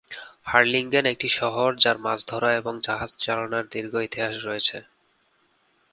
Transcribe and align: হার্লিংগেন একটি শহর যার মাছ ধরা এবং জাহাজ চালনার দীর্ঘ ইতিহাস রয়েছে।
হার্লিংগেন 0.45 1.05
একটি 1.05 1.27
শহর 1.39 1.69
যার 1.75 1.97
মাছ 1.97 2.19
ধরা 2.27 2.49
এবং 2.55 2.73
জাহাজ 2.83 3.11
চালনার 3.19 3.65
দীর্ঘ 3.71 3.93
ইতিহাস 4.07 4.35
রয়েছে। 4.45 4.77